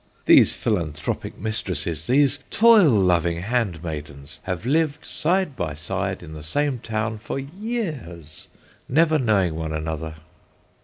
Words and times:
These 0.25 0.55
philanthropic 0.55 1.37
mistresses, 1.37 2.07
these 2.07 2.39
toil 2.49 2.89
loving 2.89 3.41
hand 3.41 3.83
maidens, 3.83 4.39
have 4.45 4.65
lived 4.65 5.05
side 5.05 5.55
by 5.55 5.75
side 5.75 6.23
in 6.23 6.33
the 6.33 6.41
same 6.41 6.79
town 6.79 7.19
for 7.19 7.37
years, 7.37 8.47
never 8.89 9.19
knowing 9.19 9.53
one 9.53 9.73
another. 9.73 10.15